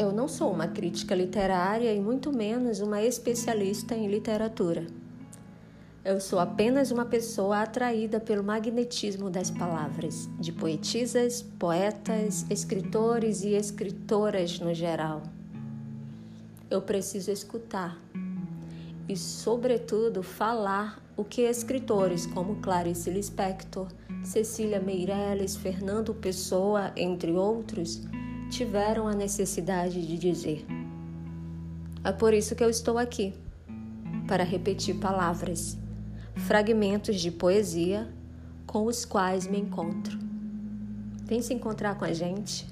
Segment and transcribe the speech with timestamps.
[0.00, 4.86] Eu não sou uma crítica literária e muito menos uma especialista em literatura.
[6.02, 13.50] Eu sou apenas uma pessoa atraída pelo magnetismo das palavras, de poetisas, poetas, escritores e
[13.50, 15.22] escritoras no geral.
[16.70, 18.00] Eu preciso escutar
[19.06, 23.88] e, sobretudo, falar o que escritores como Clarice Lispector,
[24.24, 28.00] Cecília Meirelles, Fernando Pessoa, entre outros,
[28.50, 30.66] tiveram a necessidade de dizer.
[32.02, 33.32] É por isso que eu estou aqui
[34.26, 35.78] para repetir palavras,
[36.34, 38.12] fragmentos de poesia
[38.66, 40.18] com os quais me encontro.
[41.24, 42.66] Vem se encontrar com a gente.